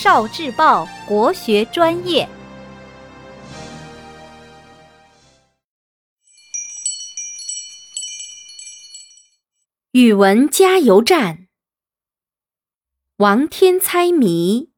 [0.00, 2.28] 少智报国学专业。
[9.90, 11.48] 语文加油站，
[13.16, 14.70] 王天猜谜。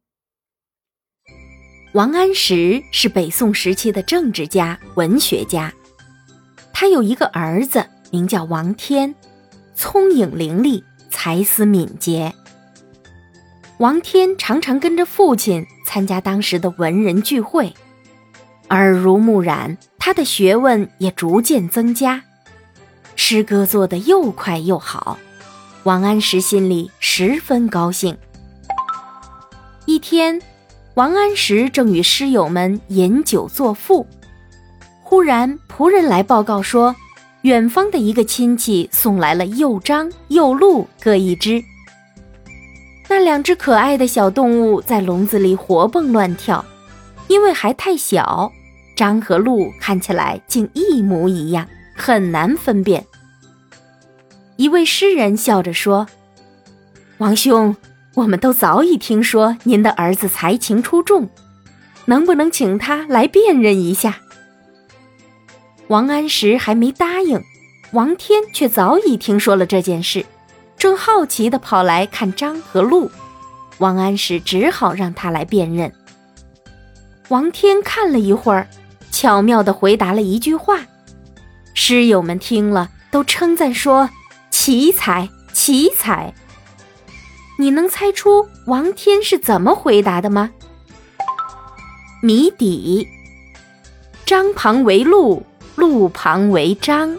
[1.93, 5.71] 王安石是北宋时期的政治家、文学家。
[6.73, 9.15] 他有一个儿子，名叫王天，
[9.75, 12.35] 聪颖伶俐，才思敏捷。
[13.81, 17.73] 王天常常跟着父亲参加当时的文人聚会，
[18.69, 22.23] 耳濡目染，他的学问也逐渐增加，
[23.17, 25.19] 诗歌做得又快又好。
[25.85, 28.15] 王安石心里十分高兴。
[29.87, 30.41] 一天。
[30.95, 34.07] 王安石正与诗友们饮酒作赋，
[35.03, 36.95] 忽然仆人来报告说，
[37.43, 41.63] 远方的一个亲戚送来了又张又鹿各一只。
[43.11, 46.65] 那两只可爱的小动物在笼子里活蹦乱跳，
[47.27, 48.53] 因为还太小，
[48.95, 53.05] 张和鹿看起来竟一模一样，很难分辨。
[54.55, 56.07] 一位诗人笑着说
[57.19, 57.75] ：“王兄。”
[58.15, 61.29] 我们都早已听说您的儿子才情出众，
[62.07, 64.19] 能不能请他来辨认一下？
[65.87, 67.41] 王安石还没答应，
[67.93, 70.27] 王天却早已听说了这件事，
[70.81, 73.11] 正好奇地跑来看张和鹿。
[73.79, 75.93] 王安石只好让他来辨认。
[77.29, 78.67] 王天看了一会儿，
[79.11, 80.81] 巧妙地回答了一句话，
[81.75, 84.09] 诗友们听了都称赞说
[84.51, 86.33] ：“奇才，奇才。”
[87.59, 90.51] 你能猜出王天是怎么回答的吗？
[92.23, 93.07] 谜底：
[94.25, 95.45] 张旁为鹿，
[95.75, 97.19] 鹿旁为张。